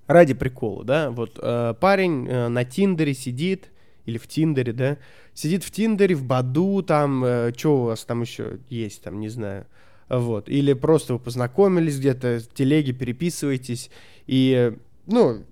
ради 0.07 0.33
прикола, 0.33 0.83
да, 0.83 1.11
вот 1.11 1.39
э, 1.41 1.73
парень 1.79 2.27
э, 2.27 2.47
на 2.47 2.65
Тиндере 2.65 3.13
сидит, 3.13 3.69
или 4.05 4.17
в 4.17 4.27
Тиндере, 4.27 4.73
да, 4.73 4.97
сидит 5.33 5.63
в 5.63 5.71
Тиндере, 5.71 6.15
в 6.15 6.23
Баду, 6.23 6.81
там, 6.81 7.23
э, 7.23 7.53
что 7.55 7.81
у 7.81 7.83
вас 7.85 8.05
там 8.05 8.21
еще 8.21 8.59
есть, 8.69 9.03
там, 9.03 9.19
не 9.19 9.29
знаю, 9.29 9.67
вот, 10.09 10.49
или 10.49 10.73
просто 10.73 11.13
вы 11.13 11.19
познакомились 11.19 11.99
где-то, 11.99 12.39
в 12.39 12.53
телеге 12.55 12.93
переписываетесь, 12.93 13.91
и, 14.25 14.73
ну, 15.05 15.43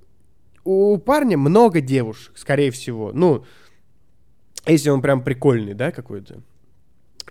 у 0.68 0.98
парня 0.98 1.38
много 1.38 1.80
девушек, 1.80 2.34
скорее 2.36 2.72
всего. 2.72 3.12
Ну, 3.14 3.46
если 4.72 4.90
он 4.90 5.02
прям 5.02 5.24
прикольный, 5.24 5.74
да, 5.74 5.92
какой-то. 5.92 6.42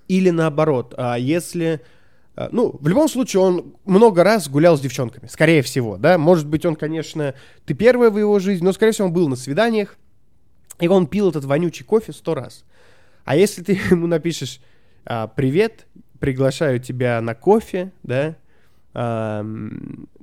Или 0.09 0.31
наоборот, 0.31 0.95
а 0.97 1.16
если... 1.16 1.81
А, 2.35 2.49
ну, 2.52 2.76
в 2.81 2.87
любом 2.88 3.09
случае, 3.09 3.40
он 3.43 3.75
много 3.85 4.25
раз 4.25 4.49
гулял 4.49 4.76
с 4.76 4.81
девчонками, 4.81 5.26
скорее 5.26 5.62
всего, 5.62 5.97
да. 5.97 6.19
Может 6.19 6.47
быть, 6.47 6.64
он, 6.64 6.76
конечно, 6.76 7.35
ты 7.64 7.75
первая 7.75 8.11
в 8.11 8.19
его 8.19 8.38
жизни, 8.38 8.64
но, 8.64 8.73
скорее 8.73 8.93
всего, 8.93 9.09
он 9.09 9.14
был 9.14 9.28
на 9.28 9.37
свиданиях, 9.37 9.97
и 10.78 10.88
он 10.88 11.07
пил 11.07 11.31
этот 11.31 11.45
вонючий 11.45 11.85
кофе 11.85 12.12
сто 12.12 12.35
раз. 12.35 12.64
А 13.25 13.37
если 13.37 13.62
ты 13.62 13.73
ему 13.90 14.07
напишешь 14.07 14.61
а, 15.05 15.26
«Привет, 15.26 15.87
приглашаю 16.21 16.81
тебя 16.81 17.21
на 17.21 17.35
кофе», 17.35 17.93
да, 18.02 18.37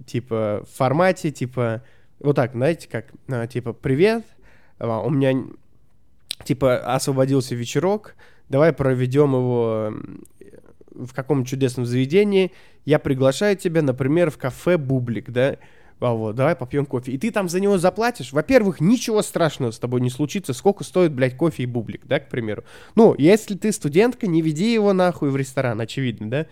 типа 0.07 0.65
в 0.67 0.75
формате, 0.75 1.29
типа 1.29 1.83
вот 2.19 2.35
так, 2.35 2.53
знаете, 2.53 2.87
как, 2.89 3.05
а, 3.27 3.45
типа, 3.45 3.73
привет, 3.73 4.25
у 4.79 5.09
меня, 5.11 5.45
типа, 6.43 6.77
освободился 6.77 7.55
вечерок, 7.55 8.15
давай 8.49 8.73
проведем 8.73 9.33
его 9.33 9.93
в 10.95 11.13
каком 11.13 11.43
чудесном 11.45 11.85
заведении, 11.85 12.51
я 12.85 12.99
приглашаю 12.99 13.55
тебя, 13.57 13.81
например, 13.81 14.29
в 14.29 14.37
кафе 14.37 14.77
«Бублик», 14.77 15.31
да, 15.31 15.57
а 15.99 16.13
вот, 16.13 16.35
давай 16.35 16.55
попьем 16.55 16.85
кофе. 16.85 17.13
И 17.13 17.17
ты 17.17 17.31
там 17.31 17.47
за 17.47 17.61
него 17.61 17.77
заплатишь. 17.77 18.33
Во-первых, 18.33 18.81
ничего 18.81 19.21
страшного 19.21 19.71
с 19.71 19.79
тобой 19.79 20.01
не 20.01 20.09
случится. 20.09 20.53
Сколько 20.53 20.83
стоит, 20.83 21.13
блядь, 21.13 21.37
кофе 21.37 21.63
и 21.63 21.65
бублик, 21.65 22.05
да, 22.05 22.19
к 22.19 22.29
примеру. 22.29 22.65
Ну, 22.95 23.15
если 23.17 23.55
ты 23.55 23.71
студентка, 23.71 24.27
не 24.27 24.41
веди 24.41 24.73
его 24.73 24.91
нахуй 24.91 25.29
в 25.29 25.37
ресторан, 25.37 25.79
очевидно, 25.79 26.29
да. 26.29 26.45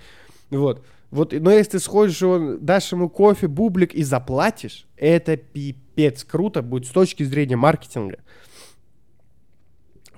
Вот. 0.52 0.86
Вот, 1.10 1.34
но 1.34 1.52
если 1.52 1.72
ты 1.72 1.80
сходишь, 1.80 2.22
его, 2.22 2.56
дашь 2.62 2.94
ему 2.94 3.10
кофе, 3.10 3.48
бублик 3.48 3.94
и 3.94 4.04
заплатишь, 4.04 4.86
это 4.96 5.36
пипец 5.36 6.24
круто 6.24 6.62
будет 6.62 6.86
с 6.88 6.92
точки 6.92 7.24
зрения 7.24 7.58
маркетинга. 7.58 8.20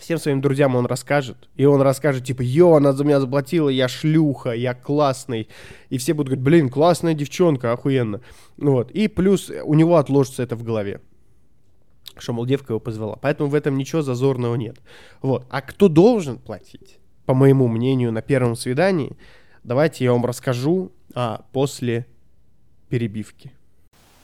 Всем 0.03 0.19
своим 0.19 0.41
друзьям 0.41 0.75
он 0.75 0.85
расскажет. 0.85 1.49
И 1.55 1.65
он 1.65 1.81
расскажет, 1.81 2.25
типа, 2.25 2.41
йо, 2.41 2.75
она 2.75 2.93
за 2.93 3.03
меня 3.03 3.19
заплатила, 3.19 3.69
я 3.69 3.87
шлюха, 3.87 4.51
я 4.51 4.73
классный. 4.73 5.47
И 5.89 5.97
все 5.97 6.13
будут 6.13 6.27
говорить, 6.27 6.43
блин, 6.43 6.69
классная 6.69 7.13
девчонка, 7.13 7.71
охуенно. 7.71 8.21
Вот. 8.57 8.91
И 8.91 9.07
плюс 9.07 9.49
у 9.49 9.73
него 9.73 9.97
отложится 9.97 10.43
это 10.43 10.55
в 10.55 10.63
голове. 10.63 11.01
Что, 12.17 12.33
мол, 12.33 12.45
девка 12.45 12.73
его 12.73 12.79
позвала. 12.79 13.17
Поэтому 13.21 13.49
в 13.49 13.55
этом 13.55 13.77
ничего 13.77 14.01
зазорного 14.01 14.55
нет. 14.55 14.77
Вот. 15.21 15.45
А 15.49 15.61
кто 15.61 15.87
должен 15.87 16.37
платить? 16.37 16.99
По 17.25 17.33
моему 17.33 17.67
мнению, 17.67 18.11
на 18.11 18.21
первом 18.21 18.55
свидании– 18.55 19.17
Давайте 19.63 20.03
я 20.03 20.11
вам 20.11 20.25
расскажу 20.25 20.91
а, 21.15 21.45
после 21.53 22.05
перебивки. 22.89 23.51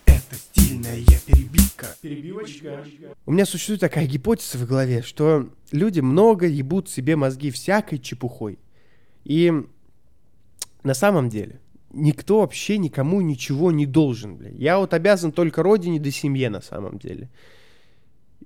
Это 0.05 0.35
стильная 0.35 0.97
перебивка. 1.25 1.58
Перебивочка. 2.01 2.85
У 3.25 3.31
меня 3.31 3.45
существует 3.45 3.81
такая 3.81 4.05
гипотеза 4.05 4.57
в 4.57 4.67
голове, 4.67 5.01
что 5.01 5.49
люди 5.71 5.99
много 5.99 6.47
ебут 6.47 6.89
себе 6.89 7.15
мозги 7.15 7.51
всякой 7.51 7.99
чепухой. 7.99 8.59
И 9.23 9.53
на 10.83 10.93
самом 10.93 11.29
деле 11.29 11.59
никто 11.91 12.41
вообще 12.41 12.77
никому 12.77 13.21
ничего 13.21 13.71
не 13.71 13.85
должен, 13.85 14.35
бля. 14.35 14.49
Я 14.51 14.79
вот 14.79 14.93
обязан 14.93 15.31
только 15.31 15.63
родине 15.63 15.99
да 15.99 16.11
семье 16.11 16.49
на 16.49 16.61
самом 16.61 16.99
деле. 16.99 17.29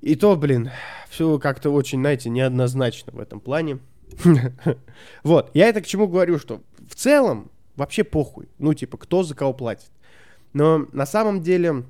И 0.02 0.16
то, 0.16 0.36
блин, 0.36 0.72
все 1.10 1.40
как-то 1.40 1.70
очень, 1.70 2.00
знаете, 2.00 2.30
неоднозначно 2.30 3.14
в 3.14 3.20
этом 3.20 3.40
плане. 3.40 3.80
Вот, 5.24 5.50
я 5.54 5.68
это 5.68 5.82
к 5.82 5.88
чему 5.88 6.08
говорю, 6.08 6.38
что 6.38 6.62
в 6.88 6.96
целом 6.96 7.52
вообще 7.76 8.04
похуй. 8.04 8.48
Ну, 8.60 8.74
типа, 8.74 8.98
кто 8.98 9.24
за 9.24 9.36
кого 9.36 9.54
платит. 9.54 9.92
Но 10.54 10.88
на 10.92 11.06
самом 11.06 11.42
деле, 11.42 11.86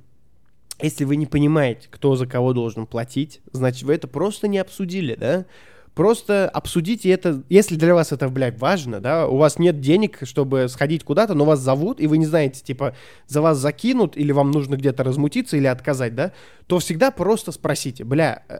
если 0.82 1.04
вы 1.04 1.16
не 1.16 1.26
понимаете, 1.26 1.88
кто 1.90 2.16
за 2.16 2.28
кого 2.28 2.54
должен 2.54 2.86
платить, 2.86 3.42
значит, 3.52 3.84
вы 3.84 3.94
это 3.94 4.08
просто 4.08 4.48
не 4.48 4.58
обсудили, 4.58 5.16
да? 5.16 5.46
Просто 5.94 6.50
обсудите 6.50 7.12
это, 7.12 7.44
если 7.50 7.76
для 7.76 7.94
вас 7.94 8.12
это, 8.12 8.28
блядь, 8.28 8.60
важно, 8.60 9.00
да, 9.00 9.28
у 9.28 9.38
вас 9.38 9.60
нет 9.60 9.80
денег, 9.80 10.18
чтобы 10.24 10.68
сходить 10.68 11.04
куда-то, 11.04 11.36
но 11.36 11.46
вас 11.46 11.60
зовут, 11.60 12.02
и 12.02 12.08
вы 12.08 12.18
не 12.18 12.26
знаете, 12.26 12.64
типа, 12.64 12.96
за 13.28 13.42
вас 13.42 13.60
закинут, 13.60 14.18
или 14.18 14.32
вам 14.32 14.50
нужно 14.50 14.76
где-то 14.76 15.04
размутиться, 15.04 15.56
или 15.56 15.68
отказать, 15.68 16.16
да, 16.16 16.32
то 16.66 16.80
всегда 16.80 17.12
просто 17.12 17.52
спросите, 17.52 18.04
бля, 18.06 18.42
э, 18.50 18.58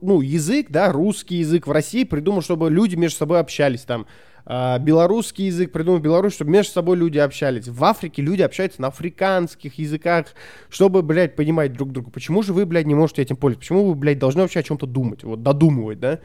ну, 0.00 0.20
язык, 0.20 0.66
да, 0.70 0.90
русский 0.90 1.36
язык 1.36 1.68
в 1.68 1.70
России 1.70 2.02
придумал, 2.02 2.42
чтобы 2.42 2.68
люди 2.70 2.96
между 2.96 3.18
собой 3.18 3.38
общались, 3.38 3.82
там, 3.82 4.06
белорусский 4.46 5.46
язык 5.46 5.72
придумал 5.72 6.00
Беларусь, 6.00 6.34
чтобы 6.34 6.50
между 6.50 6.72
собой 6.72 6.96
люди 6.96 7.18
общались. 7.18 7.66
В 7.66 7.82
Африке 7.82 8.20
люди 8.20 8.42
общаются 8.42 8.82
на 8.82 8.88
африканских 8.88 9.78
языках, 9.78 10.26
чтобы, 10.68 11.02
блядь, 11.02 11.34
понимать 11.34 11.72
друг 11.72 11.92
друга. 11.92 12.10
Почему 12.10 12.42
же 12.42 12.52
вы, 12.52 12.66
блядь, 12.66 12.86
не 12.86 12.94
можете 12.94 13.22
этим 13.22 13.36
пользоваться? 13.36 13.68
Почему 13.68 13.86
вы, 13.86 13.94
блядь, 13.94 14.18
должны 14.18 14.42
вообще 14.42 14.60
о 14.60 14.62
чем-то 14.62 14.86
думать? 14.86 15.24
Вот, 15.24 15.42
додумывать, 15.42 15.98
да? 15.98 16.20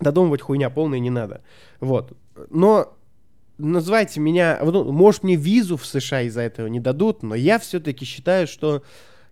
Додумывать 0.00 0.40
хуйня 0.40 0.70
полная 0.70 1.00
не 1.00 1.10
надо. 1.10 1.42
Вот. 1.80 2.16
Но 2.50 2.96
называйте 3.58 4.20
меня, 4.20 4.60
ну, 4.62 4.92
может, 4.92 5.22
мне 5.22 5.36
визу 5.36 5.76
в 5.76 5.86
США 5.86 6.22
из-за 6.22 6.42
этого 6.42 6.66
не 6.66 6.80
дадут, 6.80 7.22
но 7.22 7.34
я 7.34 7.58
все-таки 7.58 8.04
считаю, 8.04 8.46
что, 8.46 8.82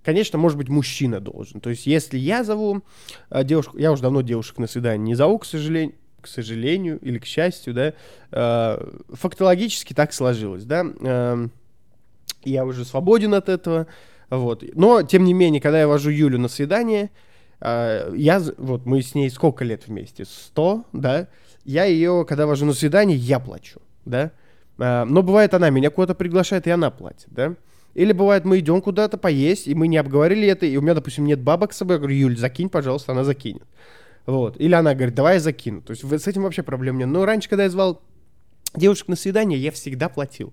конечно, 0.02 0.38
может 0.38 0.59
быть, 0.59 0.69
мужчина 0.69 1.21
должен. 1.21 1.61
То 1.61 1.71
есть, 1.71 1.87
если 1.87 2.19
я 2.19 2.45
зову 2.45 2.83
э, 3.31 3.45
девушку, 3.45 3.78
я 3.78 3.92
уже 3.92 4.02
давно 4.02 4.23
девушек 4.23 4.59
на 4.59 4.66
свидание 4.66 5.04
не 5.04 5.14
зову, 5.14 5.38
к 5.38 5.45
сожалению, 5.45 5.95
к 6.22 6.26
сожалению 6.26 6.98
или 7.00 7.18
к 7.18 7.26
счастью, 7.26 7.74
да, 7.74 7.92
э, 8.30 8.98
фактологически 9.12 9.92
так 9.92 10.12
сложилось, 10.12 10.64
да. 10.64 10.86
Э, 11.00 11.48
я 12.44 12.64
уже 12.64 12.84
свободен 12.84 13.34
от 13.34 13.48
этого, 13.48 13.86
вот. 14.30 14.64
Но, 14.74 15.02
тем 15.02 15.24
не 15.24 15.34
менее, 15.34 15.60
когда 15.60 15.80
я 15.80 15.88
вожу 15.88 16.10
Юлю 16.10 16.38
на 16.38 16.48
свидание, 16.48 17.10
э, 17.60 18.12
я, 18.16 18.40
вот 18.56 18.86
мы 18.86 19.02
с 19.02 19.14
ней 19.14 19.28
сколько 19.30 19.64
лет 19.64 19.86
вместе? 19.86 20.24
Сто, 20.24 20.84
да? 20.92 21.28
Я 21.64 21.84
ее, 21.84 22.24
когда 22.26 22.46
вожу 22.46 22.64
на 22.64 22.72
свидание, 22.72 23.16
я 23.16 23.38
плачу, 23.38 23.80
да? 24.04 24.32
Э, 24.78 25.04
но 25.04 25.22
бывает 25.22 25.52
она 25.54 25.70
меня 25.70 25.90
куда-то 25.90 26.14
приглашает, 26.14 26.66
и 26.66 26.70
она 26.70 26.90
платит, 26.90 27.28
да? 27.30 27.54
Или 27.94 28.12
бывает, 28.12 28.44
мы 28.46 28.58
идем 28.58 28.80
куда-то 28.80 29.18
поесть, 29.18 29.68
и 29.68 29.74
мы 29.74 29.86
не 29.86 29.98
обговорили 29.98 30.48
это, 30.48 30.64
и 30.64 30.76
у 30.76 30.80
меня, 30.80 30.94
допустим, 30.94 31.26
нет 31.26 31.40
бабок 31.40 31.74
с 31.74 31.76
собой, 31.76 31.96
я 31.96 31.98
говорю, 31.98 32.16
Юль, 32.16 32.38
закинь, 32.38 32.70
пожалуйста, 32.70 33.12
она 33.12 33.22
закинет. 33.22 33.66
Вот. 34.26 34.60
Или 34.60 34.74
она 34.74 34.94
говорит, 34.94 35.14
давай 35.14 35.34
я 35.34 35.40
закину. 35.40 35.82
То 35.82 35.92
есть 35.92 36.02
с 36.02 36.28
этим 36.28 36.42
вообще 36.42 36.62
проблем 36.62 36.98
нет. 36.98 37.08
Но 37.08 37.24
раньше, 37.24 37.48
когда 37.48 37.64
я 37.64 37.70
звал 37.70 38.02
девушек 38.74 39.08
на 39.08 39.16
свидание, 39.16 39.58
я 39.58 39.70
всегда 39.70 40.08
платил. 40.08 40.52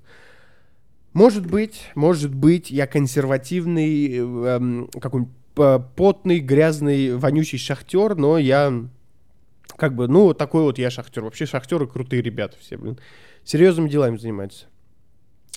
Может 1.13 1.45
быть, 1.45 1.89
может 1.95 2.33
быть, 2.33 2.71
я 2.71 2.87
консервативный, 2.87 4.17
эм, 4.17 4.89
какой-нибудь 4.99 5.33
потный, 5.95 6.39
грязный, 6.39 7.15
вонючий 7.15 7.57
шахтер, 7.57 8.15
но 8.15 8.37
я 8.37 8.71
как 9.75 9.95
бы, 9.95 10.07
ну, 10.07 10.33
такой 10.33 10.61
вот 10.63 10.77
я 10.77 10.89
шахтер. 10.89 11.23
Вообще 11.23 11.45
шахтеры 11.45 11.87
крутые 11.87 12.21
ребята 12.21 12.57
все, 12.59 12.77
блин. 12.77 12.99
Серьезными 13.43 13.89
делами 13.89 14.17
занимаются. 14.17 14.67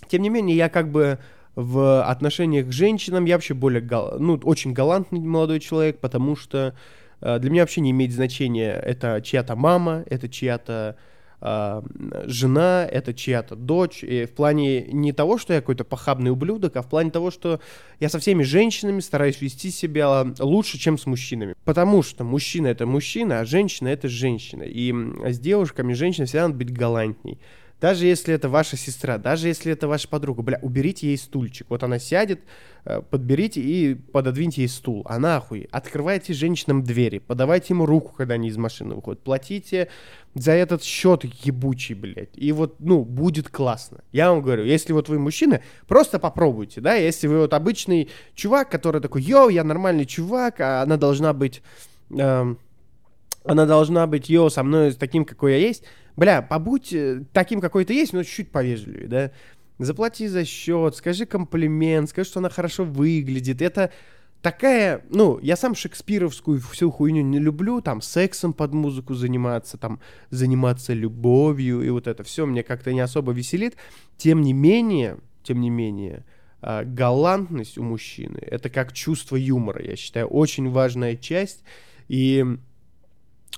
Тем 0.09 0.23
не 0.23 0.29
менее, 0.29 0.57
я 0.57 0.69
как 0.69 0.91
бы 0.91 1.19
в 1.55 2.03
отношениях 2.05 2.69
к 2.69 2.73
женщинам, 2.73 3.27
я 3.27 3.37
вообще 3.37 3.55
более, 3.55 3.83
гал... 3.83 4.19
ну, 4.19 4.41
очень 4.45 4.73
галантный 4.73 5.21
молодой 5.21 5.61
человек, 5.61 5.99
потому 5.99 6.35
что 6.35 6.69
э, 6.69 6.73
для 7.23 7.51
меня 7.51 7.63
вообще 7.63 7.81
не 7.81 7.93
имеет 7.93 8.13
значения, 8.13 8.73
это 8.73 9.21
чья-то 9.23 9.55
мама, 9.55 10.03
это 10.07 10.29
чья-то 10.29 10.97
э, 11.41 11.83
жена, 12.27 12.87
это 12.91 13.15
чья-то 13.15 13.55
дочь. 13.55 14.03
И 14.03 14.25
в 14.25 14.33
плане 14.33 14.83
не 14.87 15.13
того, 15.13 15.39
что 15.39 15.55
я 15.55 15.61
какой-то 15.61 15.85
похабный 15.85 16.33
ублюдок, 16.33 16.77
а 16.77 16.83
в 16.83 16.89
плане 16.89 17.11
того, 17.11 17.31
что 17.31 17.61
я 18.01 18.09
со 18.09 18.19
всеми 18.19 18.43
женщинами 18.43 19.01
стараюсь 19.01 19.41
вести 19.41 19.71
себя 19.71 20.27
лучше, 20.41 20.79
чем 20.79 20.99
с 20.99 21.07
мужчинами. 21.07 21.55
Потому 21.65 22.03
что 22.03 22.25
мужчина 22.25 22.67
это 22.67 22.87
мужчина, 22.87 23.41
а 23.41 23.45
женщина 23.45 23.89
это 23.89 24.09
женщина. 24.09 24.65
И 24.65 24.93
с 24.93 25.39
девушками 25.39 25.93
женщина 25.93 26.27
всегда 26.27 26.49
надо 26.49 26.59
быть 26.59 26.73
галантней. 26.73 27.39
Даже 27.83 28.07
если 28.07 28.33
это 28.33 28.49
ваша 28.49 28.77
сестра, 28.77 29.19
даже 29.19 29.49
если 29.49 29.73
это 29.73 29.89
ваша 29.89 30.07
подруга, 30.07 30.43
бля, 30.43 30.61
уберите 30.63 31.09
ей 31.09 31.19
стульчик. 31.19 31.67
Вот 31.69 31.83
она 31.83 31.99
сядет, 31.99 32.39
э, 32.85 33.03
подберите 33.03 33.61
и 33.61 33.97
пододвиньте 33.97 34.63
ей 34.63 34.69
стул. 34.69 35.05
А 35.05 35.19
нахуй. 35.19 35.69
Открывайте 35.73 36.33
женщинам 36.33 36.85
двери, 36.85 37.19
подавайте 37.19 37.75
ему 37.75 37.85
руку, 37.85 38.15
когда 38.17 38.35
они 38.35 38.51
из 38.51 38.57
машины 38.57 38.95
выходят. 38.95 39.25
Платите 39.25 39.89
за 40.37 40.53
этот 40.53 40.85
счет 40.85 41.25
ебучий, 41.25 41.97
блядь. 41.97 42.31
И 42.37 42.53
вот, 42.53 42.77
ну, 42.79 43.05
будет 43.05 43.49
классно. 43.49 44.05
Я 44.13 44.31
вам 44.31 44.43
говорю, 44.43 44.63
если 44.65 44.93
вот 44.93 45.09
вы 45.09 45.19
мужчина, 45.19 45.61
просто 45.89 46.21
попробуйте, 46.21 46.81
да. 46.81 46.95
Если 46.95 47.27
вы 47.27 47.41
вот 47.41 47.53
обычный 47.53 48.11
чувак, 48.37 48.71
который 48.71 49.01
такой, 49.01 49.23
йоу, 49.23 49.49
я 49.49 49.65
нормальный 49.65 50.07
чувак, 50.07 50.61
а 50.61 50.83
она 50.83 50.97
должна 50.97 51.33
быть... 51.33 51.63
Эм, 52.17 52.59
она 53.45 53.67
должна 53.67 54.07
быть, 54.07 54.29
йоу, 54.29 54.51
со 54.51 54.63
мной 54.63 54.93
таким, 54.93 55.25
какой 55.25 55.53
я 55.53 55.59
есть 55.59 55.85
бля, 56.17 56.43
побудь 56.43 56.93
э, 56.93 57.25
таким, 57.33 57.61
какой 57.61 57.85
ты 57.85 57.95
есть, 57.95 58.13
но 58.13 58.23
чуть-чуть 58.23 58.51
повежливее, 58.51 59.09
да. 59.09 59.31
Заплати 59.79 60.29
за 60.29 60.45
счет, 60.45 60.97
скажи 60.97 61.27
комплимент, 61.27 62.11
скажи, 62.11 62.29
что 62.29 62.41
она 62.41 62.51
хорошо 62.51 62.85
выглядит. 62.85 63.63
Это 63.63 63.91
такая, 64.41 65.05
ну, 65.11 65.39
я 65.41 65.57
сам 65.57 65.75
шекспировскую 65.75 66.61
всю 66.61 66.91
хуйню 66.91 67.23
не 67.23 67.39
люблю, 67.39 67.81
там, 67.81 68.01
сексом 68.01 68.53
под 68.53 68.75
музыку 68.75 69.15
заниматься, 69.15 69.79
там, 69.79 70.01
заниматься 70.31 70.93
любовью, 70.93 71.83
и 71.83 71.89
вот 71.91 72.07
это 72.07 72.23
все 72.23 72.47
мне 72.47 72.63
как-то 72.63 72.93
не 72.93 73.01
особо 73.01 73.33
веселит. 73.33 73.77
Тем 74.17 74.43
не 74.43 74.53
менее, 74.53 75.19
тем 75.43 75.61
не 75.61 75.71
менее, 75.71 76.25
а, 76.61 76.85
галантность 76.85 77.79
у 77.79 77.83
мужчины, 77.83 78.39
это 78.39 78.71
как 78.71 78.93
чувство 78.93 79.37
юмора, 79.37 79.83
я 79.83 79.97
считаю, 79.97 80.27
очень 80.29 80.71
важная 80.71 81.17
часть, 81.17 81.65
и 82.09 82.45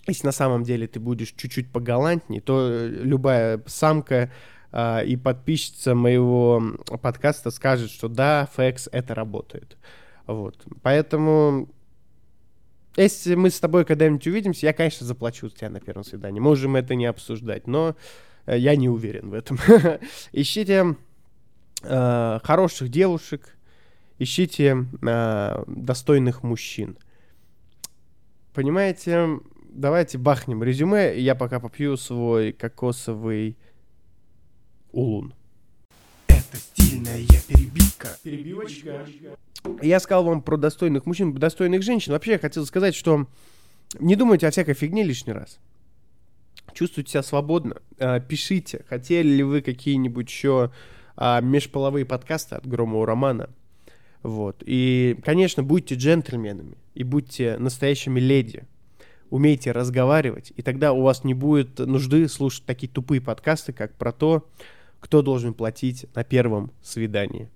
если 0.06 0.26
на 0.26 0.32
самом 0.32 0.64
деле 0.64 0.86
ты 0.86 1.00
будешь 1.00 1.32
чуть-чуть 1.32 1.72
погалантней, 1.72 2.40
то 2.40 2.68
э, 2.70 2.88
любая 2.88 3.62
самка 3.66 4.30
а, 4.76 5.02
и 5.02 5.14
подписчица 5.14 5.94
моего 5.94 6.60
подкаста 7.00 7.52
скажет, 7.52 7.90
что 7.90 8.08
да, 8.08 8.48
фэкс, 8.54 8.88
это 8.90 9.14
работает. 9.14 9.76
Вот. 10.26 10.64
Поэтому, 10.82 11.68
если 12.96 13.36
мы 13.36 13.50
с 13.50 13.60
тобой 13.60 13.84
когда-нибудь 13.84 14.26
увидимся, 14.26 14.66
я, 14.66 14.72
конечно, 14.72 15.06
заплачу 15.06 15.48
тебя 15.48 15.70
на 15.70 15.78
первом 15.78 16.02
свидании. 16.02 16.40
Можем 16.40 16.74
это 16.74 16.96
не 16.96 17.06
обсуждать, 17.06 17.68
но 17.68 17.94
э, 18.46 18.58
я 18.58 18.74
не 18.74 18.88
уверен 18.88 19.30
в 19.30 19.34
этом. 19.34 19.60
Ищите 20.32 20.96
э, 21.82 22.40
хороших 22.42 22.88
девушек, 22.88 23.56
ищите 24.18 24.86
э, 25.02 25.64
достойных 25.68 26.42
мужчин. 26.42 26.98
Понимаете, 28.54 29.38
давайте 29.74 30.18
бахнем 30.18 30.62
резюме. 30.62 31.18
Я 31.18 31.34
пока 31.34 31.60
попью 31.60 31.96
свой 31.96 32.52
кокосовый 32.52 33.56
улун. 34.92 35.34
Это 36.28 36.56
стильная 36.56 37.20
перебивка. 37.48 38.08
Перебивочка. 38.22 39.06
Я 39.82 40.00
сказал 40.00 40.24
вам 40.24 40.42
про 40.42 40.56
достойных 40.56 41.06
мужчин, 41.06 41.34
достойных 41.34 41.82
женщин. 41.82 42.12
Вообще 42.12 42.32
я 42.32 42.38
хотел 42.38 42.64
сказать, 42.66 42.94
что 42.94 43.26
не 43.98 44.16
думайте 44.16 44.46
о 44.46 44.50
всякой 44.50 44.74
фигне 44.74 45.02
лишний 45.02 45.32
раз. 45.32 45.58
Чувствуйте 46.72 47.12
себя 47.12 47.22
свободно. 47.22 47.76
А, 47.98 48.20
пишите, 48.20 48.84
хотели 48.88 49.28
ли 49.28 49.42
вы 49.42 49.62
какие-нибудь 49.62 50.28
еще 50.28 50.70
а, 51.16 51.40
межполовые 51.40 52.04
подкасты 52.04 52.56
от 52.56 52.66
Громового 52.66 53.06
романа. 53.06 53.50
Вот. 54.22 54.62
И, 54.64 55.18
конечно, 55.24 55.62
будьте 55.62 55.94
джентльменами 55.94 56.76
и 56.94 57.04
будьте 57.04 57.56
настоящими 57.58 58.20
леди 58.20 58.66
умейте 59.30 59.72
разговаривать, 59.72 60.52
и 60.56 60.62
тогда 60.62 60.92
у 60.92 61.02
вас 61.02 61.24
не 61.24 61.34
будет 61.34 61.78
нужды 61.78 62.28
слушать 62.28 62.64
такие 62.64 62.90
тупые 62.90 63.20
подкасты, 63.20 63.72
как 63.72 63.94
про 63.94 64.12
то, 64.12 64.48
кто 65.00 65.22
должен 65.22 65.54
платить 65.54 66.06
на 66.14 66.24
первом 66.24 66.72
свидании. 66.82 67.48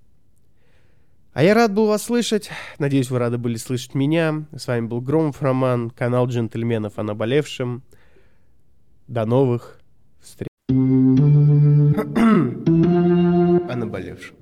А 1.32 1.42
я 1.42 1.54
рад 1.54 1.72
был 1.72 1.86
вас 1.86 2.02
слышать. 2.02 2.50
Надеюсь, 2.78 3.10
вы 3.10 3.18
рады 3.20 3.38
были 3.38 3.56
слышать 3.56 3.94
меня. 3.94 4.46
С 4.56 4.66
вами 4.66 4.86
был 4.86 5.00
Громов 5.00 5.40
Роман, 5.40 5.90
канал 5.90 6.26
джентльменов 6.26 6.98
о 6.98 7.04
наболевшем. 7.04 7.82
До 9.06 9.24
новых 9.24 9.80
встреч. 10.20 10.48
о 10.68 10.74
наболевшем. 13.76 14.36